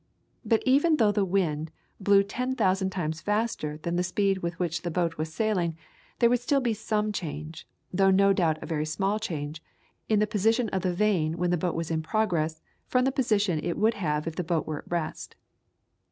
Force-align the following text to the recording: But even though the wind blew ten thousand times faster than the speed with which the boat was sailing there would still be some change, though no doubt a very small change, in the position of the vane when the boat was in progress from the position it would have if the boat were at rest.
But 0.43 0.63
even 0.65 0.97
though 0.97 1.11
the 1.11 1.23
wind 1.23 1.69
blew 1.99 2.23
ten 2.23 2.55
thousand 2.55 2.89
times 2.89 3.21
faster 3.21 3.77
than 3.83 3.97
the 3.97 4.03
speed 4.03 4.39
with 4.39 4.57
which 4.57 4.81
the 4.81 4.89
boat 4.89 5.19
was 5.19 5.31
sailing 5.31 5.77
there 6.17 6.27
would 6.27 6.39
still 6.39 6.59
be 6.59 6.73
some 6.73 7.11
change, 7.11 7.67
though 7.93 8.09
no 8.09 8.33
doubt 8.33 8.63
a 8.63 8.65
very 8.65 8.87
small 8.87 9.19
change, 9.19 9.61
in 10.09 10.17
the 10.17 10.25
position 10.25 10.69
of 10.69 10.81
the 10.81 10.95
vane 10.95 11.37
when 11.37 11.51
the 11.51 11.55
boat 11.57 11.75
was 11.75 11.91
in 11.91 12.01
progress 12.01 12.63
from 12.87 13.05
the 13.05 13.11
position 13.11 13.59
it 13.63 13.77
would 13.77 13.93
have 13.93 14.25
if 14.25 14.35
the 14.37 14.43
boat 14.43 14.65
were 14.65 14.79
at 14.79 14.89
rest. 14.89 15.35